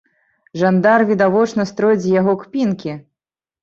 Жандар 0.61 1.05
відавочна 1.11 1.69
строіць 1.73 2.01
з 2.09 2.17
яго 2.19 2.39
кпінкі! 2.45 3.01